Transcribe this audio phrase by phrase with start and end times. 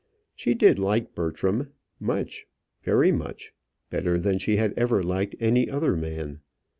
[0.35, 2.47] She did like Bertram much,
[2.81, 3.53] very much,
[3.91, 6.39] better then she had ever liked any other man.